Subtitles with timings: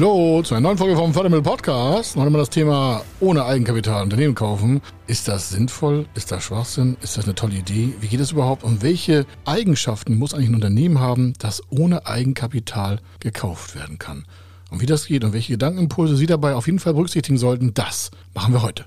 [0.00, 2.16] Hallo zu einer neuen Folge vom Fördermittel Podcast.
[2.16, 4.80] Noch einmal das Thema ohne Eigenkapital Unternehmen kaufen.
[5.06, 6.06] Ist das sinnvoll?
[6.14, 6.96] Ist das Schwachsinn?
[7.02, 7.92] Ist das eine tolle Idee?
[8.00, 8.64] Wie geht es überhaupt?
[8.64, 14.24] Und welche Eigenschaften muss eigentlich ein Unternehmen haben, das ohne Eigenkapital gekauft werden kann?
[14.70, 18.10] Und wie das geht und welche Gedankenimpulse Sie dabei auf jeden Fall berücksichtigen sollten, das
[18.32, 18.86] machen wir heute.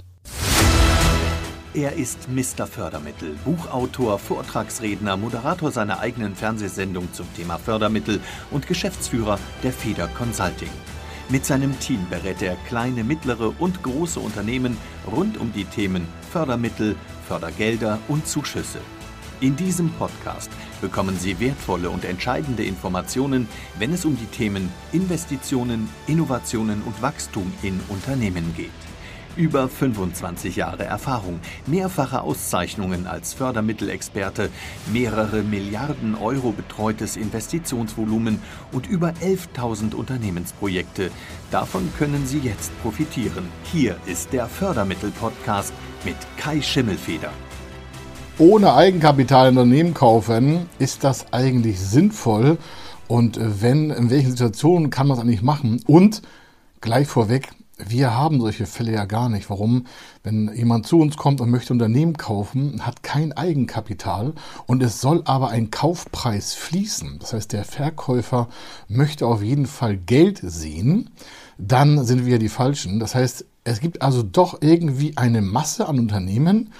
[1.76, 2.66] Er ist Mr.
[2.66, 8.20] Fördermittel, Buchautor, Vortragsredner, Moderator seiner eigenen Fernsehsendung zum Thema Fördermittel
[8.50, 10.70] und Geschäftsführer der Feder Consulting.
[11.30, 14.78] Mit seinem Team berät er kleine, mittlere und große Unternehmen
[15.10, 16.96] rund um die Themen Fördermittel,
[17.28, 18.80] Fördergelder und Zuschüsse.
[19.40, 23.48] In diesem Podcast bekommen Sie wertvolle und entscheidende Informationen,
[23.80, 28.83] wenn es um die Themen Investitionen, Innovationen und Wachstum in Unternehmen geht.
[29.36, 34.52] Über 25 Jahre Erfahrung, mehrfache Auszeichnungen als Fördermittelexperte,
[34.92, 38.40] mehrere Milliarden Euro betreutes Investitionsvolumen
[38.72, 41.10] und über 11.000 Unternehmensprojekte.
[41.50, 43.46] Davon können Sie jetzt profitieren.
[43.72, 45.74] Hier ist der Fördermittel-Podcast
[46.06, 47.32] mit Kai Schimmelfeder.
[48.38, 52.60] Ohne Eigenkapital Unternehmen kaufen, ist das eigentlich sinnvoll?
[53.08, 55.82] Und wenn, in welchen Situationen kann man es eigentlich machen?
[55.88, 56.22] Und
[56.82, 59.50] gleich vorweg, wir haben solche Fälle ja gar nicht.
[59.50, 59.88] Warum?
[60.22, 64.34] Wenn jemand zu uns kommt und möchte Unternehmen kaufen, hat kein Eigenkapital
[64.68, 67.18] und es soll aber ein Kaufpreis fließen.
[67.20, 68.48] Das heißt, der Verkäufer
[68.88, 71.10] möchte auf jeden Fall Geld sehen,
[71.58, 73.00] dann sind wir die Falschen.
[73.00, 76.74] Das heißt, es gibt also doch irgendwie eine Masse an Unternehmen,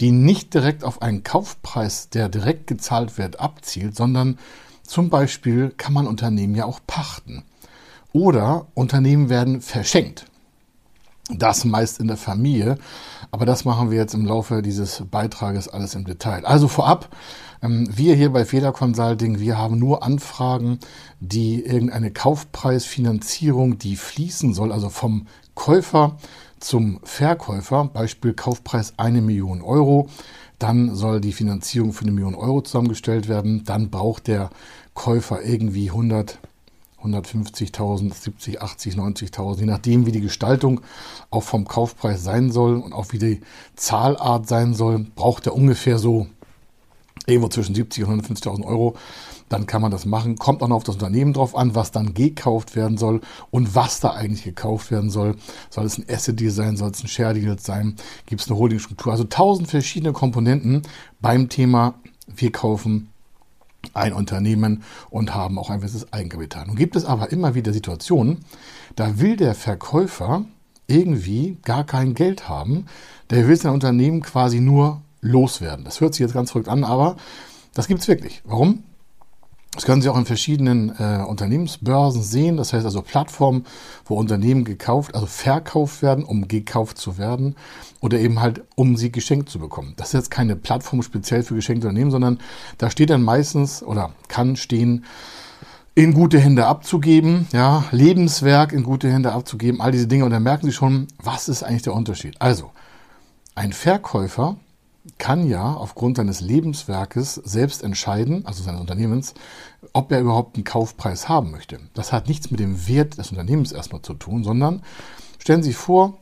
[0.00, 4.38] die nicht direkt auf einen Kaufpreis, der direkt gezahlt wird, abzielt, sondern
[4.82, 7.44] zum Beispiel kann man Unternehmen ja auch pachten.
[8.12, 10.26] Oder Unternehmen werden verschenkt.
[11.28, 12.78] Das meist in der Familie.
[13.32, 16.44] Aber das machen wir jetzt im Laufe dieses Beitrages alles im Detail.
[16.44, 17.08] Also vorab,
[17.62, 20.78] ähm, wir hier bei Feder Consulting, wir haben nur Anfragen,
[21.18, 26.16] die irgendeine Kaufpreisfinanzierung, die fließen soll, also vom Käufer
[26.60, 30.08] zum Verkäufer, Beispiel Kaufpreis eine Million Euro.
[30.58, 33.64] Dann soll die Finanzierung für eine Million Euro zusammengestellt werden.
[33.64, 34.50] Dann braucht der
[34.94, 36.38] Käufer irgendwie 100
[37.14, 40.80] 150.000, 70, 80, 90.000, je nachdem, wie die Gestaltung
[41.30, 43.40] auch vom Kaufpreis sein soll und auch wie die
[43.76, 46.26] Zahlart sein soll, braucht er ungefähr so
[47.26, 48.96] irgendwo zwischen 70 und 150.000 Euro.
[49.48, 50.36] Dann kann man das machen.
[50.36, 54.00] Kommt auch noch auf das Unternehmen drauf an, was dann gekauft werden soll und was
[54.00, 55.36] da eigentlich gekauft werden soll.
[55.70, 56.76] Soll es ein Asset Deal sein?
[56.76, 57.96] Soll es ein Share Deal sein?
[58.26, 59.12] Gibt es eine Holdingstruktur?
[59.12, 60.82] Also tausend verschiedene Komponenten
[61.20, 61.94] beim Thema
[62.26, 63.08] wir kaufen
[63.94, 66.66] ein Unternehmen und haben auch ein gewisses Eigenkapital.
[66.66, 68.44] Nun gibt es aber immer wieder Situationen,
[68.94, 70.44] da will der Verkäufer
[70.86, 72.86] irgendwie gar kein Geld haben.
[73.30, 75.84] Der will sein Unternehmen quasi nur loswerden.
[75.84, 77.16] Das hört sich jetzt ganz verrückt an, aber
[77.74, 78.42] das gibt es wirklich.
[78.44, 78.84] Warum?
[79.76, 82.56] Das können Sie auch in verschiedenen äh, Unternehmensbörsen sehen.
[82.56, 83.66] Das heißt also Plattformen,
[84.06, 87.56] wo Unternehmen gekauft, also verkauft werden, um gekauft zu werden
[88.00, 89.92] oder eben halt, um sie geschenkt zu bekommen.
[89.98, 92.38] Das ist jetzt keine Plattform speziell für geschenkte Unternehmen, sondern
[92.78, 95.04] da steht dann meistens oder kann stehen,
[95.94, 100.24] in gute Hände abzugeben, ja, Lebenswerk in gute Hände abzugeben, all diese Dinge.
[100.24, 102.40] Und dann merken Sie schon, was ist eigentlich der Unterschied?
[102.40, 102.70] Also,
[103.54, 104.56] ein Verkäufer
[105.18, 109.34] kann ja aufgrund seines Lebenswerkes selbst entscheiden, also seines Unternehmens,
[109.92, 111.80] ob er überhaupt einen Kaufpreis haben möchte.
[111.94, 114.82] Das hat nichts mit dem Wert des Unternehmens erstmal zu tun, sondern
[115.38, 116.14] stellen Sie sich vor,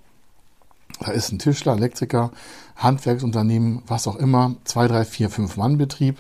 [1.01, 2.31] da ist ein Tischler, Elektriker,
[2.77, 6.19] Handwerksunternehmen, was auch immer, zwei, drei, vier, fünf Mann Betrieb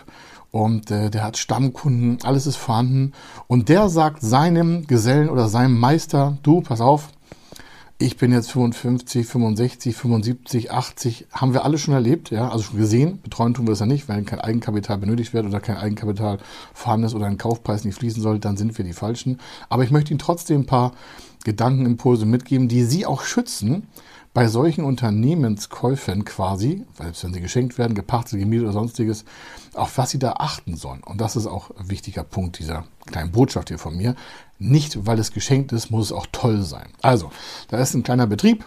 [0.50, 3.12] und äh, der hat Stammkunden, alles ist vorhanden
[3.46, 7.08] und der sagt seinem Gesellen oder seinem Meister, du, pass auf,
[7.98, 12.78] ich bin jetzt 55, 65, 75, 80, haben wir alle schon erlebt, ja, also schon
[12.78, 13.20] gesehen.
[13.22, 16.38] Betreuen tun wir das ja nicht, weil kein Eigenkapital benötigt wird oder kein Eigenkapital
[16.72, 19.38] vorhanden ist oder ein Kaufpreis nicht fließen soll, dann sind wir die Falschen.
[19.68, 20.92] Aber ich möchte Ihnen trotzdem ein paar
[21.44, 23.86] Gedankenimpulse mitgeben, die Sie auch schützen
[24.34, 29.24] bei solchen Unternehmenskäufen quasi, selbst wenn sie geschenkt werden, gepachtet, gemietet oder sonstiges,
[29.74, 31.02] auf was Sie da achten sollen.
[31.04, 34.16] Und das ist auch ein wichtiger Punkt dieser kleinen Botschaft hier von mir.
[34.58, 36.88] Nicht, weil es geschenkt ist, muss es auch toll sein.
[37.00, 37.30] Also,
[37.68, 38.64] da ist ein kleiner Betrieb,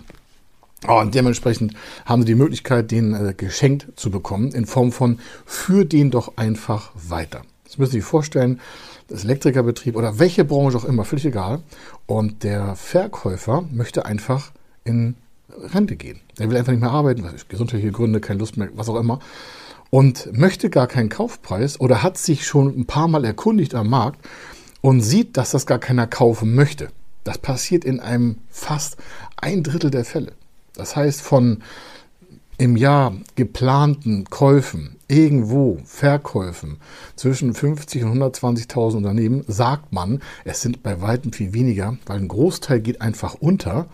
[0.85, 1.73] und dementsprechend
[2.05, 6.37] haben Sie die Möglichkeit, den äh, geschenkt zu bekommen, in Form von für den doch
[6.37, 7.41] einfach weiter.
[7.65, 8.61] Das müssen Sie sich vorstellen,
[9.07, 11.61] das Elektrikerbetrieb oder welche Branche auch immer, völlig egal.
[12.05, 14.51] Und der Verkäufer möchte einfach
[14.83, 15.15] in
[15.73, 16.19] Rente gehen.
[16.37, 19.19] Der will einfach nicht mehr arbeiten, gesundheitliche Gründe, keine Lust mehr, was auch immer.
[19.89, 24.19] Und möchte gar keinen Kaufpreis oder hat sich schon ein paar Mal erkundigt am Markt
[24.81, 26.89] und sieht, dass das gar keiner kaufen möchte.
[27.23, 28.97] Das passiert in einem fast
[29.37, 30.33] ein Drittel der Fälle.
[30.73, 31.63] Das heißt, von
[32.57, 36.77] im Jahr geplanten Käufen irgendwo Verkäufen
[37.15, 42.27] zwischen 50 und 120.000 Unternehmen sagt man, es sind bei weitem viel weniger, weil ein
[42.27, 43.87] Großteil geht einfach unter,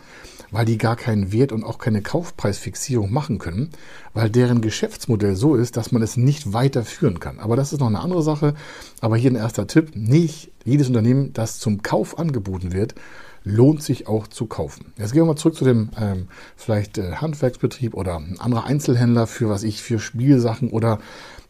[0.52, 3.70] weil die gar keinen Wert und auch keine Kaufpreisfixierung machen können,
[4.14, 7.40] weil deren Geschäftsmodell so ist, dass man es nicht weiterführen kann.
[7.40, 8.54] Aber das ist noch eine andere Sache.
[9.02, 9.96] Aber hier ein erster Tipp.
[9.96, 12.94] Nicht jedes Unternehmen, das zum Kauf angeboten wird,
[13.44, 14.94] lohnt sich auch zu kaufen.
[14.98, 19.28] Jetzt gehen wir mal zurück zu dem ähm, vielleicht äh, Handwerksbetrieb oder ein anderer Einzelhändler
[19.28, 21.00] für was ich, für Spielsachen oder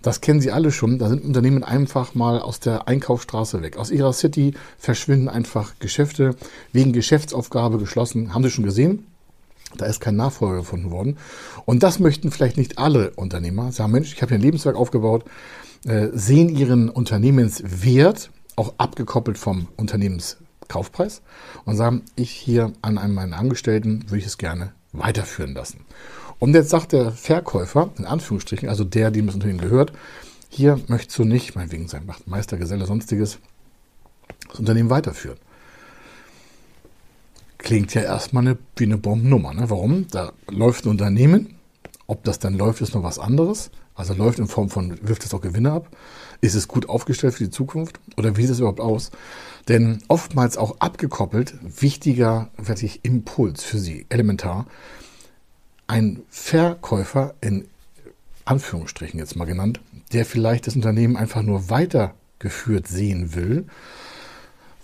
[0.01, 0.99] das kennen Sie alle schon.
[0.99, 3.77] Da sind Unternehmen einfach mal aus der Einkaufsstraße weg.
[3.77, 6.35] Aus ihrer City verschwinden einfach Geschäfte
[6.73, 8.33] wegen Geschäftsaufgabe geschlossen.
[8.33, 9.07] Haben Sie schon gesehen?
[9.77, 11.17] Da ist kein Nachfolger gefunden worden.
[11.65, 13.71] Und das möchten vielleicht nicht alle Unternehmer.
[13.71, 15.23] Sagen, Mensch, ich habe hier ein Lebenswerk aufgebaut,
[15.85, 20.37] äh, sehen ihren Unternehmenswert auch abgekoppelt vom Unternehmens
[20.73, 21.21] Kaufpreis
[21.65, 25.85] und sagen, ich hier an einem meiner Angestellten würde ich es gerne weiterführen lassen.
[26.39, 29.93] Und jetzt sagt der Verkäufer, in Anführungsstrichen, also der, dem das Unternehmen gehört,
[30.49, 33.39] hier möchtest du nicht, meinetwegen sein Meister, Geselle, sonstiges,
[34.49, 35.37] das Unternehmen weiterführen.
[37.59, 39.53] Klingt ja erstmal eine, wie eine Bombennummer.
[39.53, 39.69] Ne?
[39.69, 40.07] Warum?
[40.09, 41.55] Da läuft ein Unternehmen,
[42.07, 43.71] ob das dann läuft, ist noch was anderes.
[43.95, 45.87] Also läuft in Form von, wirft es auch Gewinne ab?
[46.41, 47.99] Ist es gut aufgestellt für die Zukunft?
[48.17, 49.11] Oder wie sieht es überhaupt aus?
[49.67, 54.65] Denn oftmals auch abgekoppelt, wichtiger wirklich Impuls für Sie, elementar.
[55.87, 57.67] Ein Verkäufer in
[58.45, 59.79] Anführungsstrichen jetzt mal genannt,
[60.11, 63.65] der vielleicht das Unternehmen einfach nur weitergeführt sehen will,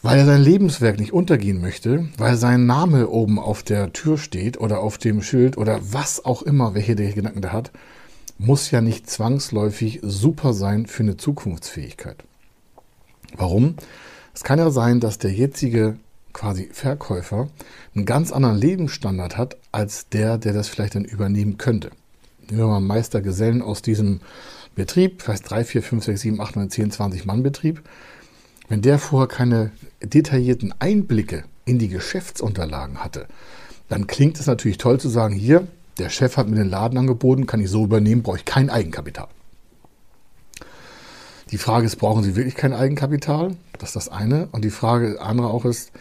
[0.01, 4.59] weil er sein Lebenswerk nicht untergehen möchte, weil sein Name oben auf der Tür steht
[4.59, 7.71] oder auf dem Schild oder was auch immer, welche der Gedanken da hat,
[8.39, 12.23] muss ja nicht zwangsläufig super sein für eine Zukunftsfähigkeit.
[13.35, 13.75] Warum?
[14.33, 15.97] Es kann ja sein, dass der jetzige
[16.33, 17.49] quasi Verkäufer
[17.93, 21.91] einen ganz anderen Lebensstandard hat als der, der das vielleicht dann übernehmen könnte.
[22.49, 24.21] Nehmen wir mal Meistergesellen aus diesem
[24.73, 27.83] Betrieb, vielleicht 3, 4, 5, 6, 7, 8, 9, 10, 20 Mann Betrieb.
[28.69, 29.71] Wenn der vorher keine
[30.01, 33.27] detaillierten Einblicke in die Geschäftsunterlagen hatte,
[33.89, 35.67] dann klingt es natürlich toll zu sagen, hier,
[35.99, 39.27] der Chef hat mir den Laden angeboten, kann ich so übernehmen, brauche ich kein Eigenkapital.
[41.51, 43.55] Die Frage ist, brauchen Sie wirklich kein Eigenkapital?
[43.73, 44.47] Das ist das eine.
[44.51, 45.91] Und die Frage andere auch ist,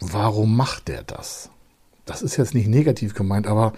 [0.00, 1.50] warum macht der das?
[2.06, 3.74] Das ist jetzt nicht negativ gemeint, aber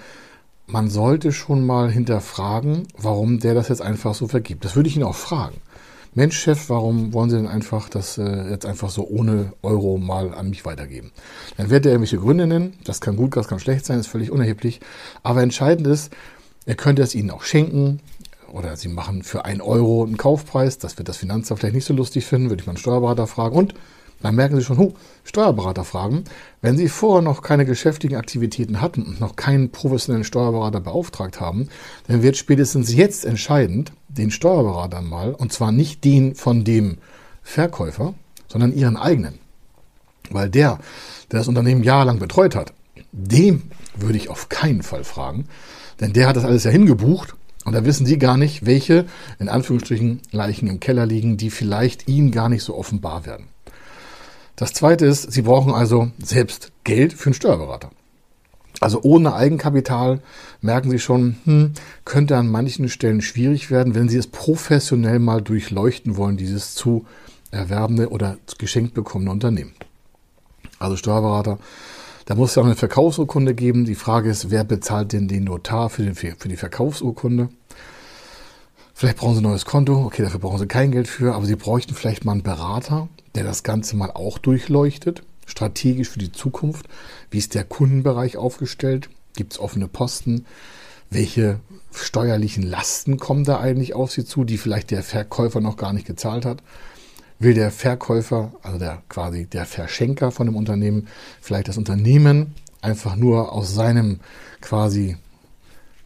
[0.66, 4.64] man sollte schon mal hinterfragen, warum der das jetzt einfach so vergibt.
[4.64, 5.56] Das würde ich ihn auch fragen.
[6.12, 10.34] Mensch, Chef, warum wollen Sie denn einfach das äh, jetzt einfach so ohne Euro mal
[10.34, 11.12] an mich weitergeben?
[11.56, 12.74] Dann wird er irgendwelche Gründe nennen.
[12.82, 14.80] Das kann gut, das kann schlecht sein, ist völlig unerheblich.
[15.22, 16.12] Aber entscheidend ist,
[16.66, 18.00] er könnte es Ihnen auch schenken
[18.52, 20.78] oder Sie machen für ein Euro einen Kaufpreis.
[20.78, 23.56] Das wird das Finanzamt vielleicht nicht so lustig finden, würde ich mal einen Steuerberater fragen.
[23.56, 23.74] Und
[24.20, 24.92] dann merken Sie schon, huh,
[25.22, 26.24] Steuerberater fragen.
[26.60, 31.68] Wenn Sie vorher noch keine geschäftlichen Aktivitäten hatten und noch keinen professionellen Steuerberater beauftragt haben,
[32.08, 36.98] dann wird spätestens jetzt entscheidend, den Steuerberater mal, und zwar nicht den von dem
[37.42, 38.14] Verkäufer,
[38.48, 39.38] sondern Ihren eigenen.
[40.30, 40.78] Weil der,
[41.30, 42.72] der das Unternehmen jahrelang betreut hat,
[43.12, 45.46] dem würde ich auf keinen Fall fragen,
[46.00, 47.34] denn der hat das alles ja hingebucht
[47.64, 49.06] und da wissen Sie gar nicht, welche,
[49.38, 53.48] in Anführungsstrichen, Leichen im Keller liegen, die vielleicht Ihnen gar nicht so offenbar werden.
[54.56, 57.90] Das zweite ist, Sie brauchen also selbst Geld für einen Steuerberater.
[58.80, 60.20] Also ohne Eigenkapital
[60.62, 61.72] merken Sie schon, hm,
[62.06, 67.04] könnte an manchen Stellen schwierig werden, wenn Sie es professionell mal durchleuchten wollen, dieses zu
[67.50, 69.72] erwerbende oder geschenkt bekommene Unternehmen.
[70.78, 71.58] Also Steuerberater,
[72.24, 73.84] da muss es ja auch eine Verkaufsurkunde geben.
[73.84, 77.50] Die Frage ist, wer bezahlt denn den Notar für, den, für die Verkaufsurkunde?
[78.94, 80.04] Vielleicht brauchen Sie ein neues Konto.
[80.06, 83.44] Okay, dafür brauchen Sie kein Geld für, aber Sie bräuchten vielleicht mal einen Berater, der
[83.44, 86.86] das Ganze mal auch durchleuchtet, strategisch für die Zukunft.
[87.30, 89.10] Wie ist der Kundenbereich aufgestellt?
[89.34, 90.46] Gibt es offene Posten?
[91.10, 91.60] Welche
[91.92, 96.06] steuerlichen Lasten kommen da eigentlich auf Sie zu, die vielleicht der Verkäufer noch gar nicht
[96.06, 96.62] gezahlt hat?
[97.38, 101.08] Will der Verkäufer, also der quasi der Verschenker von dem Unternehmen,
[101.40, 104.20] vielleicht das Unternehmen einfach nur aus seinem
[104.60, 105.16] quasi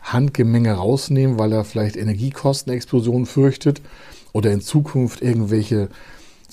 [0.00, 3.82] Handgemenge rausnehmen, weil er vielleicht Energiekostenexplosionen fürchtet
[4.32, 5.88] oder in Zukunft irgendwelche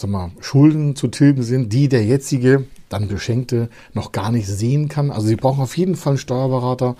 [0.01, 4.87] sag mal, Schulden zu tilgen sind, die der jetzige, dann Geschenkte, noch gar nicht sehen
[4.87, 5.11] kann.
[5.11, 6.95] Also Sie brauchen auf jeden Fall einen Steuerberater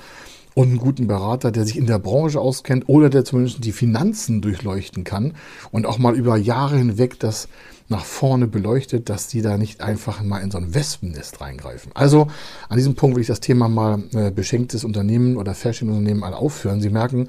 [0.53, 4.41] und einen guten Berater, der sich in der Branche auskennt oder der zumindest die Finanzen
[4.41, 5.33] durchleuchten kann
[5.71, 7.48] und auch mal über Jahre hinweg das
[7.88, 11.91] nach vorne beleuchtet, dass die da nicht einfach mal in so ein Wespennest reingreifen.
[11.93, 12.27] Also
[12.69, 16.79] an diesem Punkt will ich das Thema mal äh, beschenktes Unternehmen oder Fashion-Unternehmen mal aufhören.
[16.79, 17.27] Sie merken,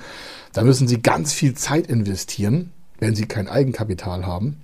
[0.53, 4.57] da müssen Sie ganz viel Zeit investieren, wenn Sie kein Eigenkapital haben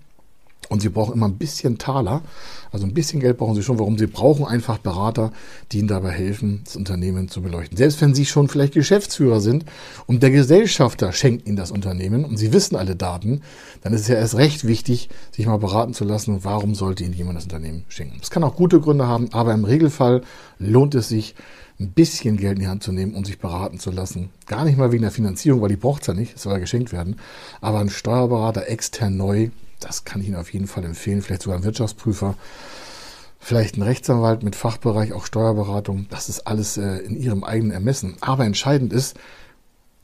[0.69, 2.23] Und sie brauchen immer ein bisschen Taler,
[2.71, 3.79] also ein bisschen Geld brauchen sie schon.
[3.79, 3.97] Warum?
[3.97, 5.33] Sie brauchen einfach Berater,
[5.73, 7.77] die ihnen dabei helfen, das Unternehmen zu beleuchten.
[7.77, 9.65] Selbst wenn sie schon vielleicht Geschäftsführer sind
[10.07, 13.43] und der Gesellschafter schenkt ihnen das Unternehmen und sie wissen alle Daten,
[13.83, 17.15] dann ist es ja erst recht wichtig, sich mal beraten zu lassen, warum sollte ihnen
[17.15, 18.19] jemand das Unternehmen schenken.
[18.23, 20.23] Es kann auch gute Gründe haben, aber im Regelfall
[20.59, 21.35] lohnt es sich,
[21.81, 24.31] ein bisschen Geld in die Hand zu nehmen, um sich beraten zu lassen.
[24.47, 26.59] Gar nicht mal wegen der Finanzierung, weil die braucht es ja nicht, es soll ja
[26.59, 27.17] geschenkt werden.
[27.61, 31.23] Aber ein Steuerberater extern neu, das kann ich Ihnen auf jeden Fall empfehlen.
[31.23, 32.35] Vielleicht sogar ein Wirtschaftsprüfer,
[33.39, 36.07] vielleicht ein Rechtsanwalt mit Fachbereich, auch Steuerberatung.
[36.11, 38.17] Das ist alles äh, in Ihrem eigenen Ermessen.
[38.21, 39.17] Aber entscheidend ist,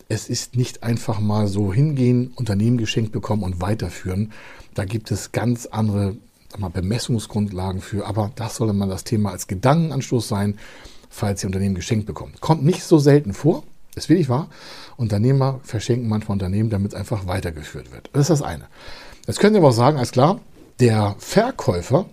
[0.09, 4.33] es ist nicht einfach mal so hingehen, Unternehmen geschenkt bekommen und weiterführen.
[4.75, 6.16] Da gibt es ganz andere
[6.59, 8.07] mal, Bemessungsgrundlagen für.
[8.07, 10.59] Aber das soll mal das Thema als Gedankenanstoß sein,
[11.09, 12.35] falls Sie Unternehmen geschenkt bekommen.
[12.40, 13.64] Kommt nicht so selten vor.
[13.95, 14.49] Ist wirklich wahr.
[14.97, 18.11] Unternehmer verschenken manchmal Unternehmen, damit es einfach weitergeführt wird.
[18.12, 18.66] Das ist das eine.
[19.26, 20.40] Jetzt können Sie aber auch sagen, alles klar,
[20.81, 22.07] der Verkäufer,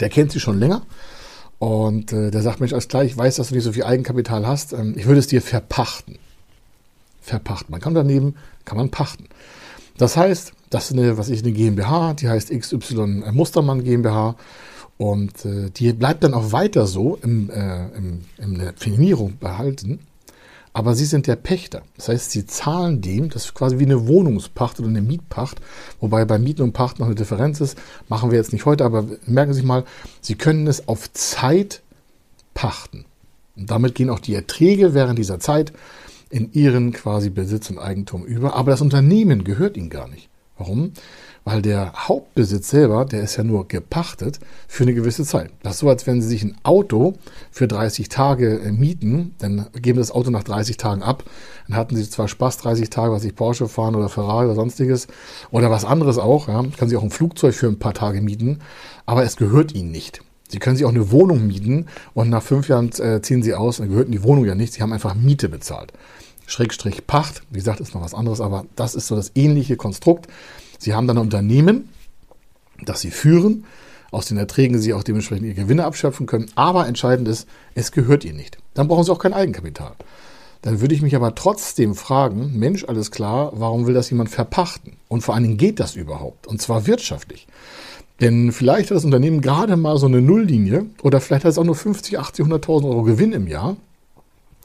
[0.00, 0.82] der kennt Sie schon länger
[1.58, 4.46] und äh, der sagt, Mensch, alles klar, ich weiß, dass du nicht so viel Eigenkapital
[4.46, 6.18] hast, ähm, ich würde es dir verpachten.
[7.20, 7.70] Verpachten.
[7.70, 9.28] Man kann daneben, kann man pachten.
[9.98, 14.36] Das heißt, das ist eine, was ich, eine GmbH, die heißt XY Mustermann GmbH
[14.98, 20.00] und äh, die bleibt dann auch weiter so im, äh, im, in der Firmierung behalten
[20.76, 21.80] aber sie sind der Pächter.
[21.96, 25.58] Das heißt, sie zahlen dem, das ist quasi wie eine Wohnungspacht oder eine Mietpacht,
[26.00, 27.78] wobei bei Mieten und Pacht noch eine Differenz ist,
[28.10, 29.84] machen wir jetzt nicht heute, aber merken Sie sich mal,
[30.20, 31.80] Sie können es auf Zeit
[32.52, 33.06] pachten.
[33.56, 35.72] Und damit gehen auch die Erträge während dieser Zeit
[36.28, 40.28] in Ihren quasi Besitz und Eigentum über, aber das Unternehmen gehört Ihnen gar nicht.
[40.58, 40.92] Warum?
[41.48, 45.52] Weil der Hauptbesitz selber, der ist ja nur gepachtet für eine gewisse Zeit.
[45.62, 47.14] Das ist so, als wenn Sie sich ein Auto
[47.52, 51.22] für 30 Tage äh, mieten, dann geben das Auto nach 30 Tagen ab.
[51.68, 55.06] Dann hatten Sie zwar Spaß 30 Tage, was ich Porsche fahren oder Ferrari oder sonstiges
[55.52, 56.48] oder was anderes auch.
[56.48, 56.64] Ja.
[56.76, 58.58] Kann Sie auch ein Flugzeug für ein paar Tage mieten,
[59.06, 60.22] aber es gehört Ihnen nicht.
[60.48, 63.76] Sie können sich auch eine Wohnung mieten und nach fünf Jahren äh, ziehen Sie aus,
[63.76, 64.72] dann gehört die Wohnung ja nicht.
[64.72, 65.92] Sie haben einfach Miete bezahlt.
[66.48, 70.26] Schrägstrich Pacht, wie gesagt, ist noch was anderes, aber das ist so das ähnliche Konstrukt.
[70.78, 71.88] Sie haben dann ein Unternehmen,
[72.84, 73.64] das Sie führen,
[74.10, 76.50] aus den Erträgen Sie auch dementsprechend Ihre Gewinne abschöpfen können.
[76.54, 78.58] Aber entscheidend ist, es gehört Ihnen nicht.
[78.74, 79.92] Dann brauchen Sie auch kein Eigenkapital.
[80.62, 84.94] Dann würde ich mich aber trotzdem fragen, Mensch, alles klar, warum will das jemand verpachten?
[85.08, 86.46] Und vor allen Dingen geht das überhaupt?
[86.46, 87.46] Und zwar wirtschaftlich.
[88.20, 91.64] Denn vielleicht hat das Unternehmen gerade mal so eine Nulllinie oder vielleicht hat es auch
[91.64, 93.76] nur 50, 80, 100.000 Euro Gewinn im Jahr.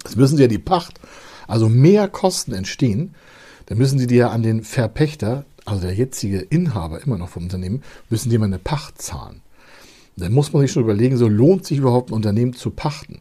[0.03, 0.99] Jetzt müssen Sie ja die Pacht,
[1.47, 3.13] also mehr Kosten entstehen.
[3.65, 7.43] Dann müssen Sie die ja an den Verpächter also der jetzige Inhaber immer noch vom
[7.43, 9.41] Unternehmen, müssen die mal eine Pacht zahlen.
[10.17, 13.19] Dann muss man sich schon überlegen, so lohnt sich überhaupt ein Unternehmen zu pachten.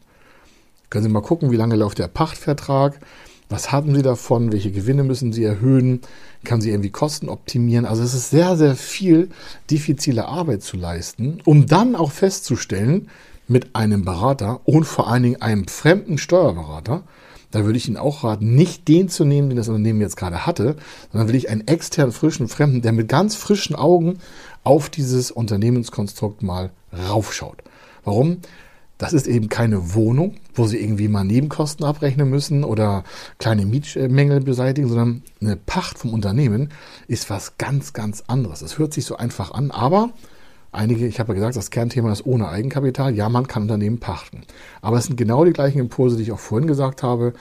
[0.89, 2.99] Können Sie mal gucken, wie lange läuft der Pachtvertrag,
[3.51, 6.01] was haben Sie davon, welche Gewinne müssen Sie erhöhen,
[6.43, 7.85] kann Sie irgendwie Kosten optimieren.
[7.85, 9.29] Also es ist sehr, sehr viel
[9.69, 13.09] diffizile Arbeit zu leisten, um dann auch festzustellen
[13.47, 17.03] mit einem Berater und vor allen Dingen einem fremden Steuerberater,
[17.51, 20.45] da würde ich Ihnen auch raten, nicht den zu nehmen, den das Unternehmen jetzt gerade
[20.45, 20.75] hatte,
[21.11, 24.19] sondern will ich einen externen, frischen Fremden, der mit ganz frischen Augen
[24.63, 26.71] auf dieses Unternehmenskonstrukt mal
[27.09, 27.63] raufschaut.
[28.03, 28.37] Warum?
[28.97, 33.03] Das ist eben keine Wohnung, wo Sie irgendwie mal Nebenkosten abrechnen müssen oder
[33.39, 36.69] kleine Mietmängel beseitigen, sondern eine Pacht vom Unternehmen
[37.07, 38.61] ist was ganz, ganz anderes.
[38.61, 40.11] Es hört sich so einfach an, aber
[40.73, 43.13] Einige, ich habe ja gesagt, das Kernthema ist ohne Eigenkapital.
[43.13, 44.43] Ja, man kann Unternehmen pachten.
[44.81, 47.33] Aber es sind genau die gleichen Impulse, die ich auch vorhin gesagt habe.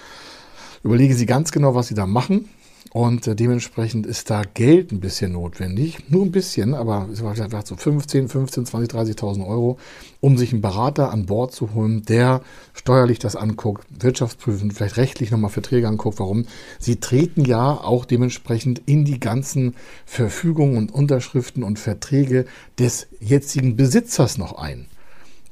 [0.83, 2.49] Überlegen Sie ganz genau, was Sie da machen.
[2.93, 6.11] Und äh, dementsprechend ist da Geld ein bisschen notwendig.
[6.11, 9.79] Nur ein bisschen, aber es war vielleicht so 15, 15, 20, 30.000 Euro,
[10.21, 15.31] um sich einen Berater an Bord zu holen, der steuerlich das anguckt, wirtschaftsprüfend, vielleicht rechtlich
[15.31, 16.19] nochmal Verträge anguckt.
[16.19, 16.47] Warum?
[16.81, 22.47] Sie treten ja auch dementsprechend in die ganzen Verfügungen und Unterschriften und Verträge
[22.79, 24.87] des jetzigen Besitzers noch ein.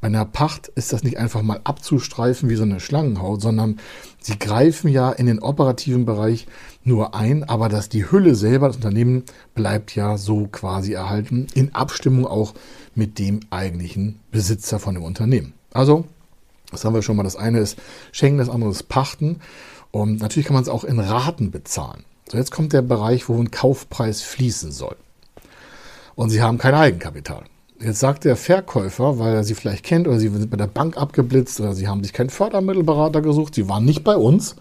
[0.01, 3.81] Bei einer Pacht ist das nicht einfach mal abzustreifen wie so eine Schlangenhaut, sondern
[4.21, 6.47] sie greifen ja in den operativen Bereich
[6.89, 9.23] nur ein, aber dass die Hülle selber, das Unternehmen,
[9.55, 12.55] bleibt ja so quasi erhalten, in Abstimmung auch
[12.95, 15.53] mit dem eigentlichen Besitzer von dem Unternehmen.
[15.73, 16.05] Also,
[16.71, 17.23] das haben wir schon mal.
[17.23, 17.79] Das eine ist
[18.13, 19.41] Schenken, das andere ist Pachten.
[19.91, 22.05] Und natürlich kann man es auch in Raten bezahlen.
[22.29, 24.97] So, jetzt kommt der Bereich, wo ein Kaufpreis fließen soll.
[26.15, 27.45] Und Sie haben kein Eigenkapital.
[27.81, 30.97] Jetzt sagt der Verkäufer, weil er sie vielleicht kennt oder sie sind bei der Bank
[30.97, 34.57] abgeblitzt oder sie haben sich keinen Fördermittelberater gesucht, sie waren nicht bei uns.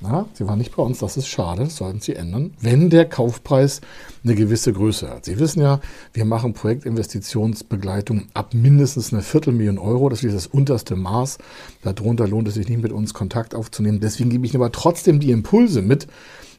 [0.00, 3.04] Na, sie waren nicht bei uns, das ist schade, das sollten sie ändern, wenn der
[3.04, 3.80] Kaufpreis
[4.22, 5.24] eine gewisse Größe hat.
[5.24, 5.80] Sie wissen ja,
[6.12, 11.38] wir machen Projektinvestitionsbegleitung ab mindestens eine Viertelmillion Euro, das ist das unterste Maß.
[11.82, 13.98] Darunter lohnt es sich nicht, mit uns Kontakt aufzunehmen.
[13.98, 16.06] Deswegen gebe ich Ihnen aber trotzdem die Impulse mit,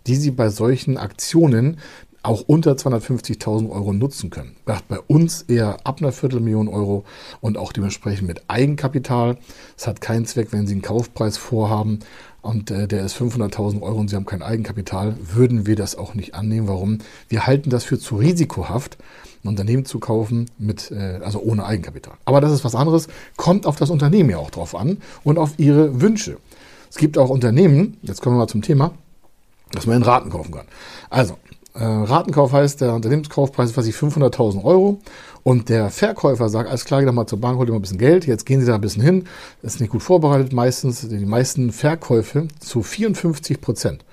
[0.05, 1.77] die Sie bei solchen Aktionen
[2.21, 4.55] auch unter 250.000 Euro nutzen können.
[4.65, 7.05] Bei uns eher ab einer Viertelmillion Euro
[7.39, 9.37] und auch dementsprechend mit Eigenkapital.
[9.77, 11.99] Es hat keinen Zweck, wenn Sie einen Kaufpreis vorhaben
[12.41, 16.13] und äh, der ist 500.000 Euro und Sie haben kein Eigenkapital, würden wir das auch
[16.13, 16.67] nicht annehmen.
[16.67, 16.99] Warum?
[17.27, 18.97] Wir halten das für zu risikohaft,
[19.43, 22.13] ein Unternehmen zu kaufen mit, äh, also ohne Eigenkapital.
[22.25, 25.57] Aber das ist was anderes, kommt auf das Unternehmen ja auch drauf an und auf
[25.57, 26.37] Ihre Wünsche.
[26.89, 28.93] Es gibt auch Unternehmen, jetzt kommen wir mal zum Thema,
[29.71, 30.65] dass man in Raten kaufen kann.
[31.09, 31.37] Also,
[31.79, 34.99] äh, Ratenkauf heißt, der Unternehmenskaufpreis ist ich 500.000 Euro.
[35.43, 37.81] Und der Verkäufer sagt, alles klar, geh doch mal zur Bank, hol dir mal ein
[37.81, 39.25] bisschen Geld, jetzt gehen Sie da ein bisschen hin,
[39.61, 44.03] das ist nicht gut vorbereitet meistens, die meisten Verkäufe zu 54 Prozent.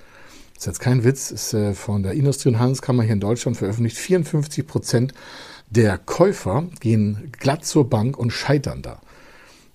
[0.53, 3.57] Das ist jetzt kein Witz, ist äh, von der Industrie- und Handelskammer hier in Deutschland
[3.57, 5.13] veröffentlicht, 54 Prozent
[5.69, 9.01] der Käufer gehen glatt zur Bank und scheitern da.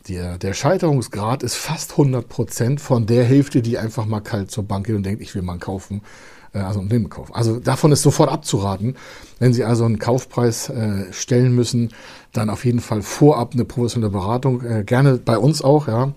[0.08, 4.64] Der, der Scheiterungsgrad ist fast 100 Prozent von der Hälfte, die einfach mal kalt zur
[4.64, 6.00] Bank geht und denkt, ich will mal kaufen
[6.52, 7.35] äh, also ein Unternehmen kaufen.
[7.35, 8.97] Also davon ist sofort abzuraten.
[9.38, 11.90] Wenn Sie also einen Kaufpreis äh, stellen müssen,
[12.32, 14.62] dann auf jeden Fall vorab eine professionelle Beratung.
[14.62, 16.12] Äh, gerne bei uns auch, ja.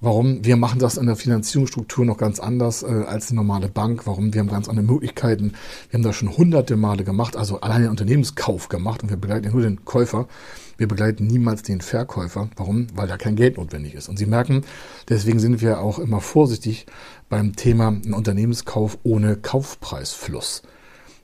[0.00, 0.44] Warum?
[0.44, 4.06] Wir machen das in der Finanzierungsstruktur noch ganz anders äh, als eine normale Bank.
[4.06, 4.32] Warum?
[4.32, 5.54] Wir haben ganz andere Möglichkeiten.
[5.90, 9.46] Wir haben das schon hunderte Male gemacht, also allein den Unternehmenskauf gemacht und wir begleiten
[9.46, 10.28] ja nur den Käufer.
[10.76, 12.48] Wir begleiten niemals den Verkäufer.
[12.54, 12.86] Warum?
[12.94, 14.08] Weil da kein Geld notwendig ist.
[14.08, 14.62] Und Sie merken,
[15.08, 16.86] deswegen sind wir auch immer vorsichtig
[17.28, 20.62] beim Thema ein Unternehmenskauf ohne Kaufpreisfluss.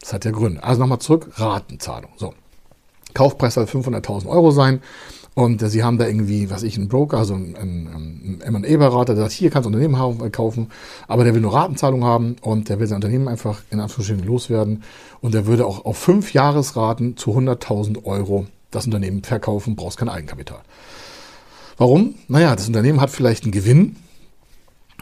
[0.01, 0.63] Das hat ja Gründe.
[0.63, 2.11] Also nochmal zurück, Ratenzahlung.
[2.17, 2.35] So.
[3.15, 4.81] Kaufpreis soll 500.000 Euro sein.
[5.35, 9.33] Und äh, sie haben da irgendwie, was ich, einen Broker, also einen, M&A-Berater, der sagt,
[9.33, 10.71] hier kannst du Unternehmen äh, kaufen,
[11.09, 14.85] aber der will nur Ratenzahlung haben und der will sein Unternehmen einfach in Anführungsstrichen loswerden
[15.21, 20.09] und der würde auch auf fünf Jahresraten zu 100.000 Euro das Unternehmen verkaufen, brauchst kein
[20.09, 20.61] Eigenkapital.
[21.77, 22.15] Warum?
[22.29, 23.97] Naja, das Unternehmen hat vielleicht einen Gewinn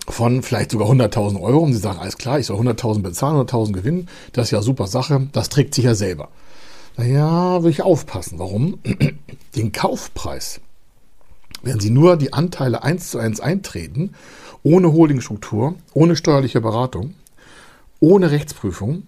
[0.08, 3.72] von vielleicht sogar 100.000 Euro und sie sagen, alles klar, ich soll 100.000 bezahlen, 100.000
[3.72, 6.28] gewinnen, das ist ja super Sache, das trägt sich ja selber.
[6.96, 8.38] Naja, will ich aufpassen.
[8.38, 8.78] Warum?
[9.56, 10.60] Den Kaufpreis,
[11.62, 14.14] wenn Sie nur die Anteile eins zu eins eintreten,
[14.62, 17.14] ohne Holdingstruktur, ohne steuerliche Beratung,
[18.00, 19.04] ohne Rechtsprüfung,